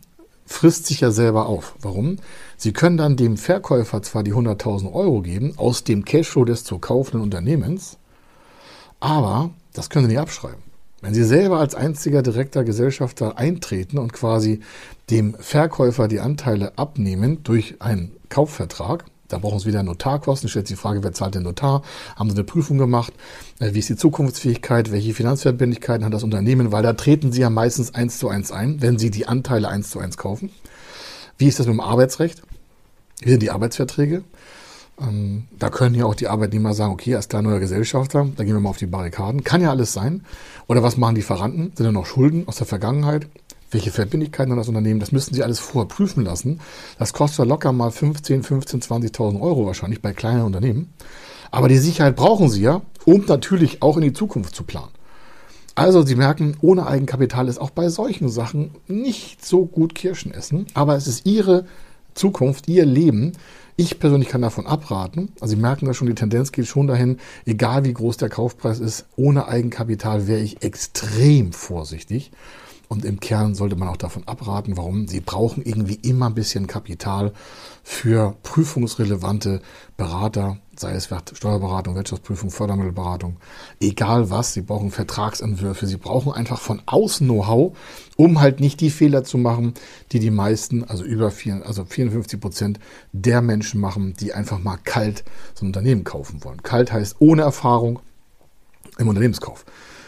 [0.46, 1.74] frisst sich ja selber auf.
[1.80, 2.16] Warum?
[2.56, 6.78] Sie können dann dem Verkäufer zwar die 100.000 Euro geben aus dem Cashflow des zu
[6.78, 7.98] kaufenden Unternehmens,
[9.00, 10.73] aber das können Sie nicht abschreiben.
[11.04, 14.60] Wenn Sie selber als einziger direkter Gesellschafter eintreten und quasi
[15.10, 20.48] dem Verkäufer die Anteile abnehmen durch einen Kaufvertrag, da brauchen Sie wieder Notarkosten.
[20.48, 21.82] Stellt sich die Frage, wer zahlt den Notar?
[22.16, 23.12] Haben Sie eine Prüfung gemacht?
[23.60, 24.92] Äh, wie ist die Zukunftsfähigkeit?
[24.92, 26.72] Welche Finanzverbindlichkeiten hat das Unternehmen?
[26.72, 29.90] Weil da treten Sie ja meistens eins zu eins ein, wenn Sie die Anteile eins
[29.90, 30.48] zu eins kaufen.
[31.36, 32.40] Wie ist das mit dem Arbeitsrecht?
[33.20, 34.24] Wie sind die Arbeitsverträge?
[35.00, 38.54] Ähm, da können ja auch die Arbeitnehmer sagen, okay, als kleiner neuer Gesellschafter, da gehen
[38.54, 39.42] wir mal auf die Barrikaden.
[39.44, 40.22] Kann ja alles sein.
[40.68, 41.72] Oder was machen die Verwandten?
[41.74, 43.26] Sind da noch Schulden aus der Vergangenheit?
[43.70, 45.00] Welche Verbindlichkeiten hat das Unternehmen?
[45.00, 46.61] Das müssten Sie alles vorher prüfen lassen.
[46.98, 50.92] Das kostet locker mal 15, 15, 20.000 Euro wahrscheinlich bei kleinen Unternehmen.
[51.50, 54.92] Aber die Sicherheit brauchen Sie ja, um natürlich auch in die Zukunft zu planen.
[55.74, 60.66] Also Sie merken, ohne Eigenkapital ist auch bei solchen Sachen nicht so gut Kirschen essen.
[60.74, 61.66] Aber es ist Ihre
[62.14, 63.33] Zukunft, Ihr Leben.
[63.76, 65.32] Ich persönlich kann davon abraten.
[65.40, 68.78] Also Sie merken da schon, die Tendenz geht schon dahin, egal wie groß der Kaufpreis
[68.78, 72.30] ist, ohne Eigenkapital wäre ich extrem vorsichtig.
[72.88, 76.66] Und im Kern sollte man auch davon abraten, warum sie brauchen irgendwie immer ein bisschen
[76.66, 77.33] Kapital
[77.83, 79.62] für prüfungsrelevante
[79.97, 83.37] Berater, sei es Steuerberatung, Wirtschaftsprüfung, Fördermittelberatung,
[83.81, 87.77] egal was, sie brauchen Vertragsentwürfe, sie brauchen einfach von außen Know-how,
[88.16, 89.75] um halt nicht die Fehler zu machen,
[90.12, 92.81] die die meisten, also über vier, also 54 Prozent
[93.12, 96.62] der Menschen machen, die einfach mal kalt so ein Unternehmen kaufen wollen.
[96.62, 98.01] Kalt heißt ohne Erfahrung
[98.99, 99.64] im Unternehmenskauf.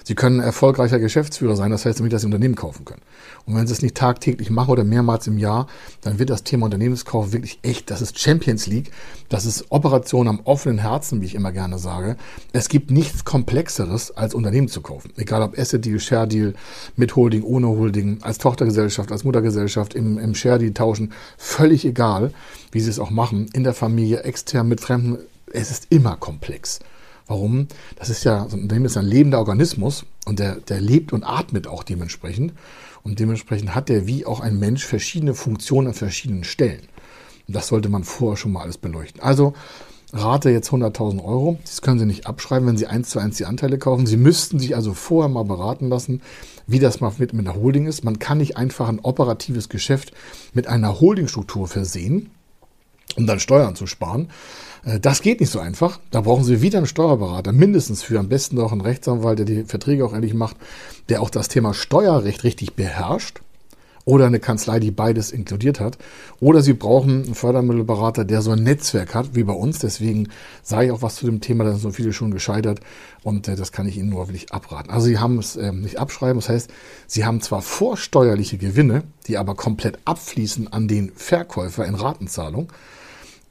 [0.07, 3.03] Sie können erfolgreicher Geschäftsführer sein, das heißt damit, dass Sie Unternehmen kaufen können.
[3.45, 5.66] Und wenn Sie es nicht tagtäglich machen oder mehrmals im Jahr,
[6.03, 8.92] dann wird das Thema Unternehmenskauf wirklich echt, das ist Champions League,
[9.29, 12.16] das ist Operation am offenen Herzen, wie ich immer gerne sage.
[12.53, 15.12] Es gibt nichts Komplexeres, als Unternehmen zu kaufen.
[15.16, 16.55] Egal ob Asset Deal, Share Deal,
[16.95, 22.33] mit Holding, ohne Holding, als Tochtergesellschaft, als Muttergesellschaft, im, im Share Deal tauschen, völlig egal,
[22.71, 25.19] wie Sie es auch machen, in der Familie, extern, mit Fremden,
[25.53, 26.79] es ist immer komplex.
[27.27, 27.67] Warum?
[27.97, 31.25] Das ist ja, so ein Unternehmen ist ein lebender Organismus und der, der lebt und
[31.25, 32.53] atmet auch dementsprechend.
[33.03, 36.83] Und dementsprechend hat der wie auch ein Mensch verschiedene Funktionen an verschiedenen Stellen.
[37.47, 39.23] Und das sollte man vorher schon mal alles beleuchten.
[39.23, 39.55] Also
[40.12, 41.59] Rate jetzt 100.000 Euro.
[41.65, 44.07] Das können Sie nicht abschreiben, wenn Sie eins zu eins die Anteile kaufen.
[44.07, 46.23] Sie müssten sich also vorher mal beraten lassen,
[46.67, 48.05] wie das mal mit, mit einer Holding ist.
[48.05, 50.12] Man kann nicht einfach ein operatives Geschäft
[50.55, 52.31] mit einer Holdingstruktur versehen,
[53.16, 54.29] um dann Steuern zu sparen.
[54.85, 56.00] Äh, das geht nicht so einfach.
[56.11, 59.64] Da brauchen Sie wieder einen Steuerberater, mindestens für am besten auch einen Rechtsanwalt, der die
[59.64, 60.57] Verträge auch endlich macht,
[61.09, 63.40] der auch das Thema Steuerrecht richtig beherrscht
[64.07, 65.98] oder eine Kanzlei, die beides inkludiert hat.
[66.38, 69.81] Oder Sie brauchen einen Fördermittelberater, der so ein Netzwerk hat wie bei uns.
[69.81, 70.29] Deswegen
[70.62, 72.81] sage ich auch was zu dem Thema, da sind so viele schon gescheitert
[73.24, 74.90] und äh, das kann ich Ihnen nur wirklich abraten.
[74.90, 76.70] Also Sie haben es äh, nicht abschreiben, das heißt,
[77.09, 82.72] Sie haben zwar vorsteuerliche Gewinne, die aber komplett abfließen an den Verkäufer in Ratenzahlung.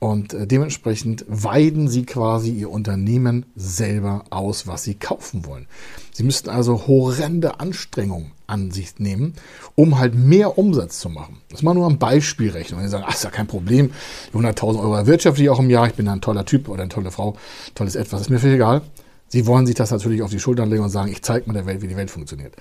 [0.06, 5.65] Und äh, dementsprechend weiden sie quasi ihr Unternehmen selber aus, was sie kaufen wollen.
[6.13, 9.34] Sie müssten also horrende Anstrengungen an sich nehmen,
[9.74, 11.38] um halt mehr Umsatz zu machen.
[11.50, 12.80] Das mal nur ein Beispiel rechnen.
[12.80, 13.89] Wenn Sie sagen, ach, ist ja kein Problem,
[14.36, 17.10] 100.000 Euro erwirtschafte ich auch im Jahr, ich bin ein toller Typ oder eine tolle
[17.10, 17.36] Frau,
[17.74, 18.84] tolles Etwas, ist mir viel egal.
[19.28, 21.65] Sie wollen sich das natürlich auf die Schultern legen und sagen, ich zeige mal der
[21.65, 22.56] Welt, wie die Welt funktioniert.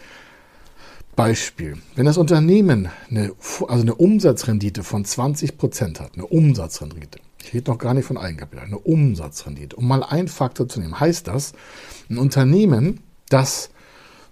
[1.14, 1.76] Beispiel.
[1.94, 3.32] Wenn das Unternehmen eine,
[3.68, 8.16] also eine Umsatzrendite von 20 Prozent hat, eine Umsatzrendite, ich rede noch gar nicht von
[8.16, 11.52] Eigenkapital, eine Umsatzrendite, um mal einen Faktor zu nehmen, heißt das,
[12.08, 13.70] ein Unternehmen, das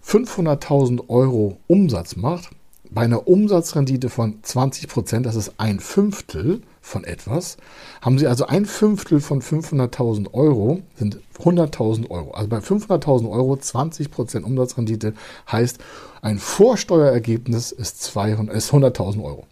[0.07, 2.51] 500.000 Euro Umsatz macht,
[2.91, 7.57] bei einer Umsatzrendite von 20 Prozent, das ist ein Fünftel von etwas,
[8.03, 12.33] haben Sie also ein Fünftel von 500.000 Euro, sind 100.000 Euro.
[12.33, 15.15] Also bei 500.000 Euro 20 Prozent Umsatzrendite
[15.51, 15.79] heißt,
[16.21, 19.47] ein Vorsteuerergebnis ist, ist 100.000 Euro.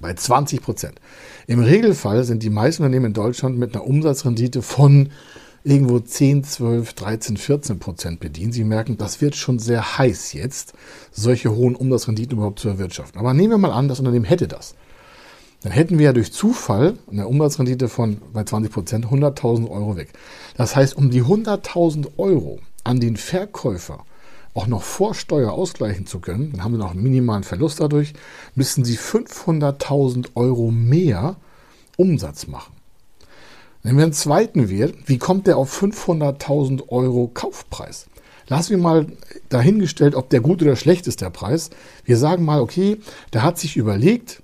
[0.00, 0.94] Bei 20 Prozent.
[1.46, 5.10] Im Regelfall sind die meisten Unternehmen in Deutschland mit einer Umsatzrendite von
[5.62, 8.52] irgendwo 10, 12, 13, 14 Prozent bedienen.
[8.52, 10.72] Sie merken, das wird schon sehr heiß jetzt,
[11.12, 13.20] solche hohen Umsatzrenditen überhaupt zu erwirtschaften.
[13.20, 14.74] Aber nehmen wir mal an, das Unternehmen hätte das.
[15.62, 20.08] Dann hätten wir ja durch Zufall eine Umsatzrendite von bei 20 Prozent 100.000 Euro weg.
[20.56, 24.06] Das heißt, um die 100.000 Euro an den Verkäufer
[24.54, 28.14] auch noch vor Steuer ausgleichen zu können, dann haben Sie noch einen minimalen Verlust dadurch,
[28.54, 31.36] müssen Sie 500.000 Euro mehr
[31.96, 32.74] Umsatz machen.
[33.82, 34.94] Nehmen wir einen zweiten Wert.
[35.06, 38.06] Wie kommt der auf 500.000 Euro Kaufpreis?
[38.48, 39.06] Lassen wir mal
[39.48, 41.70] dahingestellt, ob der gut oder schlecht ist, der Preis.
[42.04, 42.98] Wir sagen mal, okay,
[43.32, 44.42] der hat sich überlegt,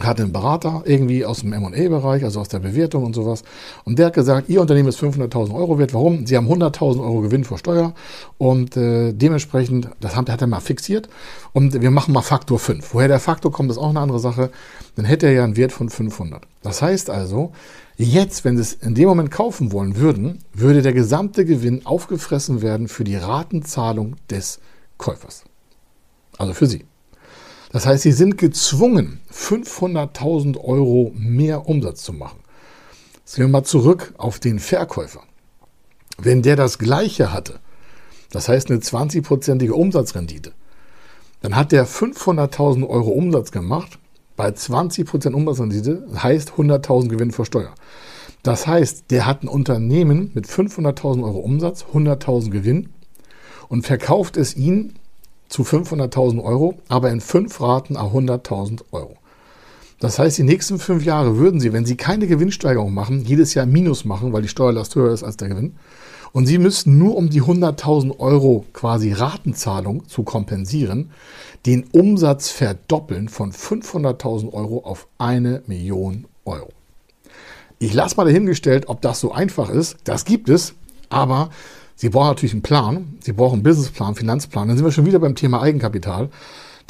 [0.00, 3.42] hatte einen Berater irgendwie aus dem M&A-Bereich, also aus der Bewertung und sowas.
[3.84, 5.92] Und der hat gesagt, Ihr Unternehmen ist 500.000 Euro wert.
[5.92, 6.26] Warum?
[6.26, 7.92] Sie haben 100.000 Euro Gewinn vor Steuer
[8.38, 11.10] und äh, dementsprechend, das hat, hat er mal fixiert
[11.52, 12.94] und wir machen mal Faktor 5.
[12.94, 14.50] Woher der Faktor kommt, ist auch eine andere Sache.
[14.96, 16.42] Dann hätte er ja einen Wert von 500.
[16.62, 17.52] Das heißt also,
[17.98, 22.62] jetzt, wenn Sie es in dem Moment kaufen wollen würden, würde der gesamte Gewinn aufgefressen
[22.62, 24.58] werden für die Ratenzahlung des
[24.96, 25.44] Käufers.
[26.38, 26.86] Also für Sie.
[27.72, 32.38] Das heißt, sie sind gezwungen, 500.000 Euro mehr Umsatz zu machen.
[33.14, 35.22] Jetzt gehen wir mal zurück auf den Verkäufer.
[36.18, 37.60] Wenn der das Gleiche hatte,
[38.30, 40.52] das heißt eine 20-prozentige Umsatzrendite,
[41.40, 43.98] dann hat der 500.000 Euro Umsatz gemacht.
[44.36, 47.74] Bei 20% Umsatzrendite heißt 100.000 Gewinn vor Steuer.
[48.42, 52.90] Das heißt, der hat ein Unternehmen mit 500.000 Euro Umsatz, 100.000 Gewinn
[53.68, 54.98] und verkauft es ihnen
[55.52, 59.16] zu 500.000 Euro, aber in fünf Raten a 100.000 Euro.
[60.00, 63.66] Das heißt, die nächsten fünf Jahre würden Sie, wenn Sie keine Gewinnsteigerung machen, jedes Jahr
[63.66, 65.76] Minus machen, weil die Steuerlast höher ist als der Gewinn.
[66.32, 71.10] Und Sie müssten nur, um die 100.000 Euro quasi Ratenzahlung zu kompensieren,
[71.66, 76.70] den Umsatz verdoppeln von 500.000 Euro auf eine Million Euro.
[77.78, 79.98] Ich lasse mal dahingestellt, ob das so einfach ist.
[80.04, 80.74] Das gibt es,
[81.10, 81.50] aber
[82.02, 84.66] Sie brauchen natürlich einen Plan, Sie brauchen einen Businessplan, Finanzplan.
[84.66, 86.30] Dann sind wir schon wieder beim Thema Eigenkapital.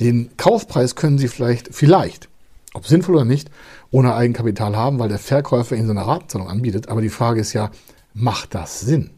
[0.01, 2.31] Den Kaufpreis können Sie vielleicht, vielleicht,
[2.73, 3.51] ob sinnvoll oder nicht,
[3.91, 6.89] ohne Eigenkapital haben, weil der Verkäufer Ihnen so eine Ratenzahlung anbietet.
[6.89, 7.71] Aber die Frage ist ja,
[8.15, 9.11] macht das Sinn?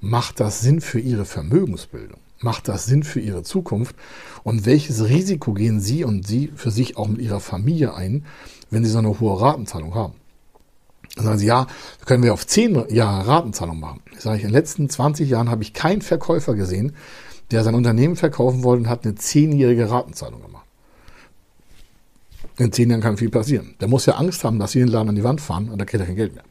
[0.00, 2.20] Macht das Sinn für Ihre Vermögensbildung?
[2.40, 3.94] Macht das Sinn für Ihre Zukunft?
[4.44, 8.24] Und welches Risiko gehen Sie und Sie für sich auch mit Ihrer Familie ein,
[8.70, 10.14] wenn Sie so eine hohe Ratenzahlung haben?
[11.16, 11.66] Dann sagen sie, ja,
[12.06, 14.00] können wir auf zehn Jahre Ratenzahlung machen.
[14.12, 16.94] Ich sage, in den letzten 20 Jahren habe ich keinen Verkäufer gesehen,
[17.50, 20.66] der sein Unternehmen verkaufen wollte und hat eine zehnjährige Ratenzahlung gemacht.
[22.56, 23.74] In zehn Jahren kann viel passieren.
[23.80, 25.84] Der muss ja Angst haben, dass sie den Laden an die Wand fahren und da
[25.84, 26.44] kriegt er kein Geld mehr.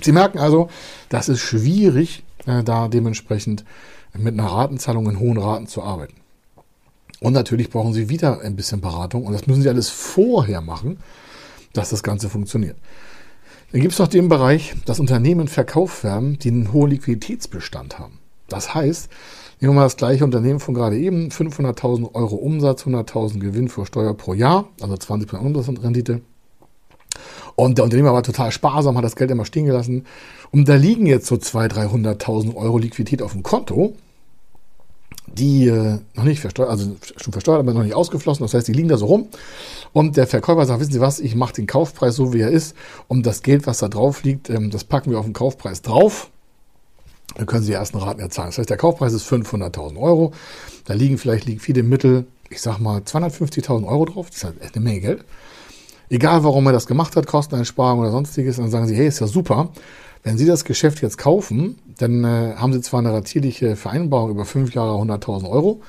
[0.00, 0.68] Sie merken also,
[1.08, 3.64] das ist schwierig, äh, da dementsprechend
[4.14, 6.14] mit einer Ratenzahlung in hohen Raten zu arbeiten.
[7.20, 10.98] Und natürlich brauchen Sie wieder ein bisschen Beratung und das müssen Sie alles vorher machen,
[11.72, 12.76] dass das Ganze funktioniert.
[13.70, 18.18] Dann gibt es noch den Bereich, dass Unternehmen verkauft werden, die einen hohen Liquiditätsbestand haben.
[18.48, 19.10] Das heißt,
[19.60, 23.84] nehmen wir mal das gleiche Unternehmen von gerade eben, 500.000 Euro Umsatz, 100.000 Gewinn vor
[23.84, 26.22] Steuer pro Jahr, also 20% Umsatzrendite.
[27.56, 30.06] Und der Unternehmer war total sparsam, hat das Geld immer stehen gelassen.
[30.50, 33.94] Und da liegen jetzt so 200.000, 300.000 Euro Liquidität auf dem Konto
[35.36, 38.44] die äh, noch nicht versteuert, also schon versteuert, aber noch nicht ausgeflossen.
[38.44, 39.28] Das heißt, die liegen da so rum.
[39.92, 42.74] Und der Verkäufer sagt, wissen Sie was, ich mache den Kaufpreis so, wie er ist.
[43.06, 46.30] Und das Geld, was da drauf liegt, ähm, das packen wir auf den Kaufpreis drauf.
[47.36, 48.48] Dann können Sie die ersten Raten erzahlen.
[48.48, 50.32] Das heißt, der Kaufpreis ist 500.000 Euro.
[50.86, 54.28] Da liegen vielleicht liegen viele Mittel ich sag mal, 250.000 Euro drauf.
[54.28, 55.24] Das ist halt eine Menge Geld.
[56.10, 59.26] Egal, warum er das gemacht hat, Kosteneinsparung oder sonstiges, dann sagen sie, hey, ist ja
[59.26, 59.68] super.
[60.22, 64.44] Wenn Sie das Geschäft jetzt kaufen, dann äh, haben Sie zwar eine ratierliche Vereinbarung über
[64.44, 65.80] fünf Jahre 100.000 Euro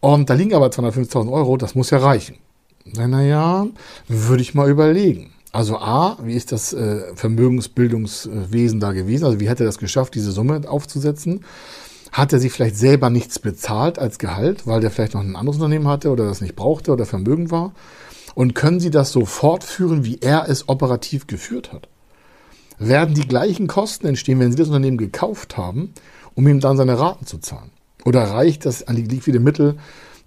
[0.00, 2.36] und da liegen aber 250.000 Euro, das muss ja reichen.
[2.84, 3.66] Naja,
[4.08, 5.32] würde ich mal überlegen.
[5.52, 9.24] Also A, wie ist das äh, Vermögensbildungswesen da gewesen?
[9.24, 11.44] Also wie hat er das geschafft, diese Summe aufzusetzen?
[12.12, 15.56] Hat er sich vielleicht selber nichts bezahlt als Gehalt, weil der vielleicht noch ein anderes
[15.56, 17.72] Unternehmen hatte oder das nicht brauchte oder vermögend war?
[18.34, 21.88] Und können Sie das so fortführen, wie er es operativ geführt hat?
[22.82, 25.92] Werden die gleichen Kosten entstehen, wenn Sie das Unternehmen gekauft haben,
[26.34, 27.70] um ihm dann seine Raten zu zahlen?
[28.06, 29.76] Oder reicht das an die liquide Mittel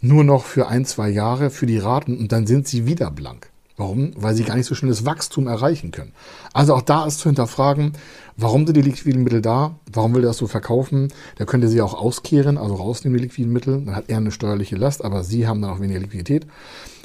[0.02, 3.50] nur noch für ein, zwei Jahre für die Raten und dann sind Sie wieder blank?
[3.76, 4.12] Warum?
[4.16, 6.12] Weil sie gar nicht so schnelles Wachstum erreichen können.
[6.54, 7.94] Also auch da ist zu hinterfragen,
[8.38, 9.74] warum sind die liquiden Mittel da?
[9.92, 11.12] Warum will er das so verkaufen?
[11.40, 13.82] Der könnte sie auch auskehren, also rausnehmen, die liquiden Mittel.
[13.84, 16.46] Dann hat er eine steuerliche Last, aber sie haben dann auch weniger Liquidität.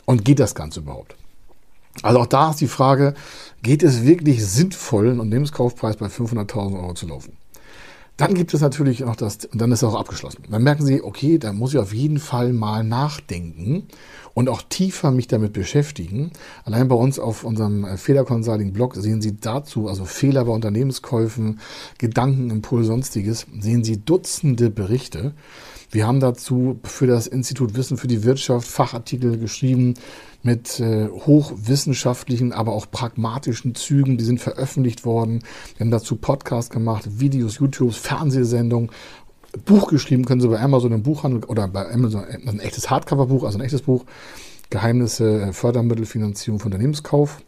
[0.04, 1.16] Und geht das Ganze überhaupt?
[2.02, 3.14] Also auch da ist die Frage,
[3.62, 7.36] geht es wirklich sinnvoll, einen Unternehmenskaufpreis bei 500.000 Euro zu laufen?
[8.18, 10.42] Dann gibt es natürlich noch das, und dann ist es auch abgeschlossen.
[10.50, 13.84] Dann merken Sie, okay, da muss ich auf jeden Fall mal nachdenken
[14.34, 16.32] und auch tiefer mich damit beschäftigen.
[16.64, 20.52] Allein bei uns auf unserem äh, Fehler Consulting Blog sehen Sie dazu, also Fehler bei
[20.52, 21.60] Unternehmenskäufen,
[21.98, 25.32] Gedankenimpuls, sonstiges, sehen Sie Dutzende Berichte.
[25.92, 29.94] Wir haben dazu für das Institut Wissen für die Wirtschaft Fachartikel geschrieben
[30.42, 34.18] mit äh, hochwissenschaftlichen, aber auch pragmatischen Zügen.
[34.18, 35.40] Die sind veröffentlicht worden.
[35.76, 38.90] Wir haben dazu Podcasts gemacht, Videos, YouTubes, Fernsehsendungen.
[39.64, 43.58] Buch geschrieben, können Sie bei Amazon im Buchhandel oder bei Amazon ein echtes Hardcover-Buch, also
[43.58, 44.04] ein echtes Buch,
[44.70, 47.40] Geheimnisse, äh, Fördermittelfinanzierung von Unternehmenskauf.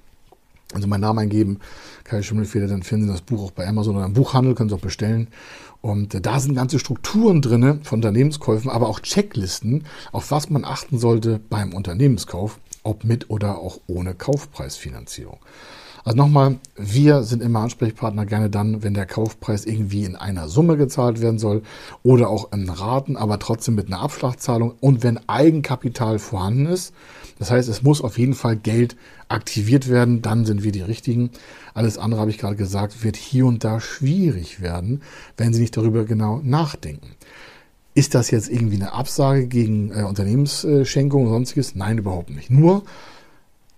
[0.72, 1.58] Also meinen Namen eingeben,
[2.04, 4.74] Kai Schimmelfeder, dann finden Sie das Buch auch bei Amazon oder im Buchhandel, können Sie
[4.74, 5.28] auch bestellen.
[5.80, 10.64] Und äh, da sind ganze Strukturen drinne von Unternehmenskäufen, aber auch Checklisten, auf was man
[10.64, 15.38] achten sollte beim Unternehmenskauf, ob mit oder auch ohne Kaufpreisfinanzierung.
[16.02, 20.78] Also nochmal, wir sind immer Ansprechpartner gerne dann, wenn der Kaufpreis irgendwie in einer Summe
[20.78, 21.62] gezahlt werden soll
[22.02, 26.94] oder auch in Raten, aber trotzdem mit einer Abschlagszahlung und wenn Eigenkapital vorhanden ist.
[27.38, 28.96] Das heißt, es muss auf jeden Fall Geld
[29.28, 31.30] aktiviert werden, dann sind wir die Richtigen.
[31.74, 35.02] Alles andere, habe ich gerade gesagt, wird hier und da schwierig werden,
[35.36, 37.10] wenn Sie nicht darüber genau nachdenken.
[37.94, 41.74] Ist das jetzt irgendwie eine Absage gegen äh, Unternehmensschenkung und sonstiges?
[41.74, 42.50] Nein, überhaupt nicht.
[42.50, 42.84] Nur,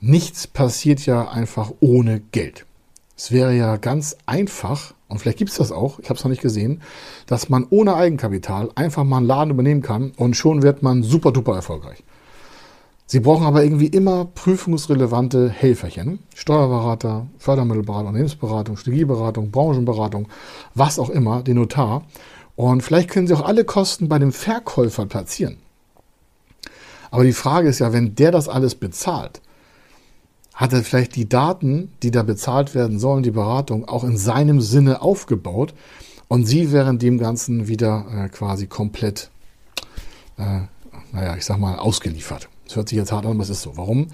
[0.01, 2.67] nichts passiert ja einfach ohne Geld.
[3.17, 6.31] Es wäre ja ganz einfach, und vielleicht gibt es das auch, ich habe es noch
[6.31, 6.83] nicht gesehen,
[7.27, 11.31] dass man ohne Eigenkapital einfach mal einen Laden übernehmen kann und schon wird man super
[11.31, 12.03] duper erfolgreich.
[13.07, 16.21] Sie brauchen aber irgendwie immer prüfungsrelevante Helferchen.
[16.35, 20.29] Steuerberater, Fördermittelberater, Unternehmensberatung, Strategieberatung, Branchenberatung,
[20.75, 22.05] was auch immer, den Notar.
[22.57, 25.59] Und vielleicht können Sie auch alle Kosten bei dem Verkäufer platzieren.
[27.11, 29.41] Aber die Frage ist ja, wenn der das alles bezahlt,
[30.55, 34.61] hat er vielleicht die Daten, die da bezahlt werden sollen, die Beratung, auch in seinem
[34.61, 35.75] Sinne aufgebaut
[36.29, 39.31] und Sie wären dem Ganzen wieder äh, quasi komplett,
[40.39, 40.61] äh,
[41.13, 42.49] naja, ich sag mal, ausgeliefert.
[42.65, 43.77] Das hört sich jetzt hart an, aber es ist so.
[43.77, 44.09] Warum?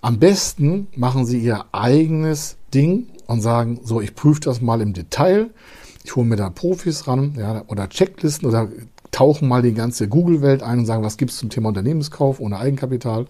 [0.00, 4.92] Am besten machen Sie Ihr eigenes Ding und sagen, so, ich prüfe das mal im
[4.92, 5.50] Detail.
[6.08, 8.70] Ich hole mir da Profis ran ja, oder Checklisten oder
[9.10, 12.58] tauchen mal die ganze Google-Welt ein und sagen, was gibt es zum Thema Unternehmenskauf ohne
[12.58, 13.26] Eigenkapital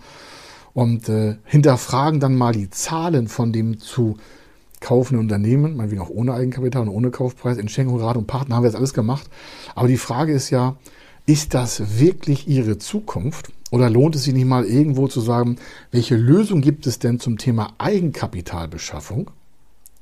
[0.75, 4.17] und äh, hinterfragen dann mal die Zahlen von dem zu
[4.79, 8.69] kaufenden Unternehmen, meinetwegen auch ohne Eigenkapital und ohne Kaufpreis, Entschenkung, Rat und Partner haben wir
[8.69, 9.29] jetzt alles gemacht.
[9.75, 10.77] Aber die Frage ist ja,
[11.27, 13.51] ist das wirklich Ihre Zukunft?
[13.73, 15.57] Oder lohnt es sich nicht mal irgendwo zu sagen,
[15.91, 19.33] welche Lösung gibt es denn zum Thema Eigenkapitalbeschaffung?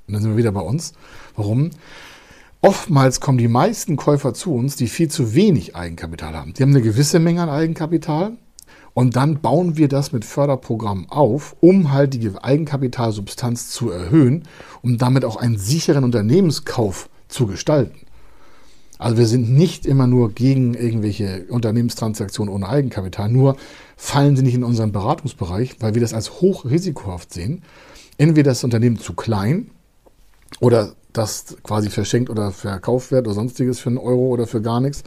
[0.08, 0.92] Und dann sind wir wieder bei uns.
[1.36, 1.70] Warum?
[2.62, 6.54] Oftmals kommen die meisten Käufer zu uns, die viel zu wenig Eigenkapital haben.
[6.54, 8.32] Die haben eine gewisse Menge an Eigenkapital
[8.94, 14.44] und dann bauen wir das mit Förderprogrammen auf, um halt die Eigenkapitalsubstanz zu erhöhen,
[14.80, 18.06] um damit auch einen sicheren Unternehmenskauf zu gestalten.
[18.98, 23.56] Also wir sind nicht immer nur gegen irgendwelche Unternehmenstransaktionen ohne Eigenkapital, nur
[23.96, 27.62] fallen sie nicht in unseren Beratungsbereich, weil wir das als hochrisikohaft sehen.
[28.16, 29.70] Entweder das Unternehmen zu klein
[30.60, 34.80] oder das quasi verschenkt oder verkauft wird oder sonstiges für einen Euro oder für gar
[34.80, 35.02] nichts.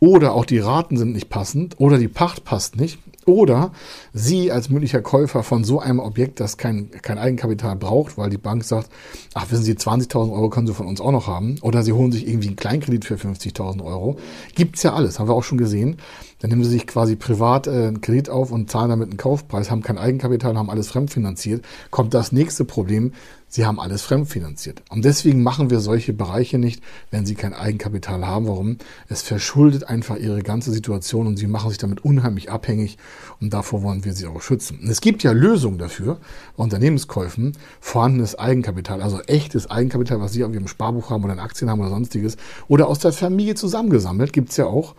[0.00, 2.98] Oder auch die Raten sind nicht passend oder die Pacht passt nicht.
[3.26, 3.72] Oder
[4.18, 8.38] Sie als möglicher Käufer von so einem Objekt, das kein, kein Eigenkapital braucht, weil die
[8.38, 8.90] Bank sagt,
[9.34, 11.56] ach wissen Sie, 20.000 Euro können Sie von uns auch noch haben.
[11.62, 14.16] Oder Sie holen sich irgendwie einen Kleinkredit für 50.000 Euro.
[14.56, 15.98] Gibt's ja alles, haben wir auch schon gesehen.
[16.40, 19.70] Dann nehmen sie sich quasi privat äh, einen Kredit auf und zahlen damit einen Kaufpreis,
[19.70, 21.64] haben kein Eigenkapital, haben alles fremdfinanziert.
[21.90, 23.12] Kommt das nächste Problem,
[23.48, 24.82] sie haben alles fremdfinanziert.
[24.88, 28.46] Und deswegen machen wir solche Bereiche nicht, wenn sie kein Eigenkapital haben.
[28.46, 28.78] Warum?
[29.08, 32.98] Es verschuldet einfach ihre ganze Situation und sie machen sich damit unheimlich abhängig
[33.40, 34.80] und davor wollen wir sie auch schützen.
[34.88, 36.18] Es gibt ja Lösungen dafür,
[36.56, 41.70] Unternehmenskäufen, vorhandenes Eigenkapital, also echtes Eigenkapital, was sie auf ihrem Sparbuch haben oder in Aktien
[41.70, 42.36] haben oder sonstiges,
[42.68, 44.94] oder aus der Familie zusammengesammelt, gibt's ja auch.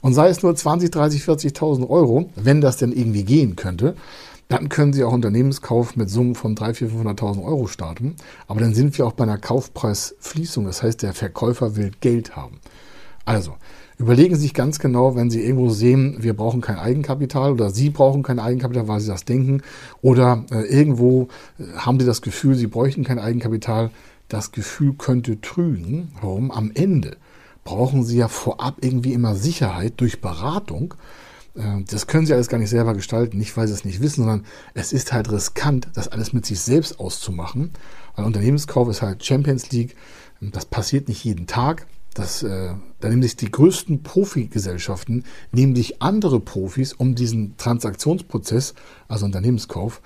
[0.00, 3.96] Und sei es nur 20, 30, 40.000 Euro, wenn das denn irgendwie gehen könnte,
[4.48, 8.14] dann können Sie auch Unternehmenskauf mit Summen von 300.000, 400.000 Euro starten.
[8.46, 10.66] Aber dann sind wir auch bei einer Kaufpreisfließung.
[10.66, 12.60] Das heißt, der Verkäufer will Geld haben.
[13.24, 13.56] Also,
[13.98, 17.90] überlegen Sie sich ganz genau, wenn Sie irgendwo sehen, wir brauchen kein Eigenkapital oder Sie
[17.90, 19.62] brauchen kein Eigenkapital, weil Sie das denken.
[20.02, 21.28] Oder äh, irgendwo
[21.58, 23.90] äh, haben Sie das Gefühl, Sie bräuchten kein Eigenkapital.
[24.28, 26.12] Das Gefühl könnte trügen.
[26.20, 26.50] Warum?
[26.50, 27.16] Am Ende
[27.64, 30.94] brauchen Sie ja vorab irgendwie immer Sicherheit durch Beratung.
[31.54, 34.24] Äh, das können Sie alles gar nicht selber gestalten, nicht weil Sie es nicht wissen,
[34.24, 37.70] sondern es ist halt riskant, das alles mit sich selbst auszumachen.
[38.14, 39.96] Weil Unternehmenskauf ist halt Champions League.
[40.40, 41.86] Das passiert nicht jeden Tag.
[42.16, 48.72] Das, äh, da nehmen sich die größten Profigesellschaften, nehmen sich andere Profis, um diesen Transaktionsprozess,
[49.06, 50.00] also Unternehmenskauf,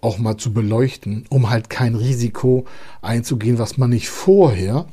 [0.00, 2.66] auch mal zu beleuchten, um halt kein Risiko
[3.02, 4.86] einzugehen, was man nicht vorher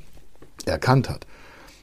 [0.66, 1.28] erkannt hat.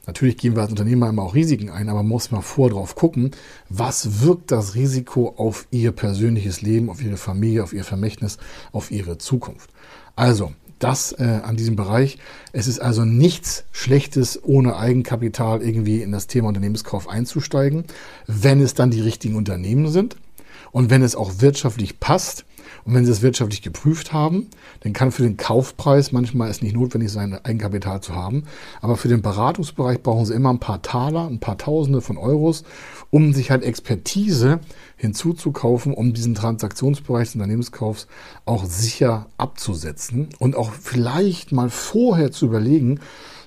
[0.07, 2.95] Natürlich gehen wir als Unternehmer immer auch Risiken ein, aber man muss mal vor drauf
[2.95, 3.31] gucken,
[3.69, 8.39] was wirkt das Risiko auf Ihr persönliches Leben, auf Ihre Familie, auf Ihr Vermächtnis,
[8.73, 9.69] auf Ihre Zukunft.
[10.17, 10.51] Also,
[10.83, 12.17] das äh, an diesem Bereich.
[12.53, 17.85] Es ist also nichts Schlechtes, ohne Eigenkapital irgendwie in das Thema Unternehmenskauf einzusteigen,
[18.27, 20.17] wenn es dann die richtigen Unternehmen sind
[20.71, 22.45] und wenn es auch wirtschaftlich passt
[22.85, 24.47] und wenn Sie es wirtschaftlich geprüft haben,
[24.81, 28.43] dann kann für den Kaufpreis manchmal es nicht notwendig sein, Eigenkapital zu haben.
[28.81, 32.63] Aber für den Beratungsbereich brauchen Sie immer ein paar Taler, ein paar Tausende von Euros,
[33.09, 34.59] um sich halt Expertise
[35.01, 38.05] hinzuzukaufen, um diesen Transaktionsbereich des Unternehmenskaufs
[38.45, 42.99] auch sicher abzusetzen und auch vielleicht mal vorher zu überlegen,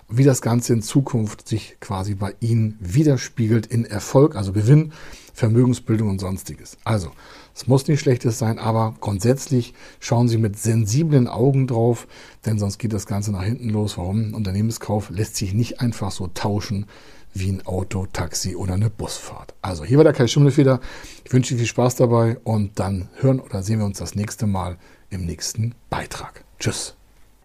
[0.08, 4.92] wie das Ganze in Zukunft sich quasi bei Ihnen widerspiegelt in Erfolg, also Gewinn,
[5.32, 6.76] Vermögensbildung und sonstiges.
[6.82, 7.12] Also,
[7.54, 12.08] es muss nicht schlechtes sein, aber grundsätzlich schauen Sie mit sensiblen Augen drauf,
[12.46, 13.96] denn sonst geht das Ganze nach hinten los.
[13.96, 14.34] Warum?
[14.34, 16.86] Unternehmenskauf lässt sich nicht einfach so tauschen
[17.34, 19.54] wie ein Auto, Taxi oder eine Busfahrt.
[19.60, 20.80] Also hier war der Kai Schimmelfeder.
[21.24, 24.46] Ich wünsche Ihnen viel Spaß dabei und dann hören oder sehen wir uns das nächste
[24.46, 24.78] Mal
[25.10, 26.44] im nächsten Beitrag.
[26.58, 26.96] Tschüss.